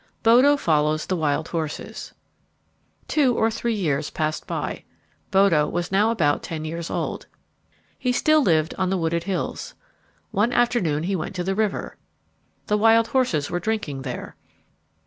[0.23, 2.15] Bodo Follows the Wild Horses
[3.07, 4.83] Two or three years passed by.
[5.29, 7.27] Bodo was now about ten years old.
[7.99, 9.75] He still lived on the wooded hills.
[10.31, 11.97] One afternoon he went to the river.
[12.65, 14.35] The wild horses were drinking there.